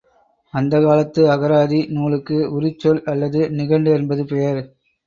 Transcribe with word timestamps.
அந்தக் 0.53 0.83
காலத்து 0.83 1.21
அகராதி 1.31 1.81
நூலுக்கு 1.91 2.39
உரிச்சொல் 2.51 3.03
அல்லது 3.05 3.41
நிகண்டு 3.51 3.91
என்பது 3.91 4.25
பெயர். 4.25 4.61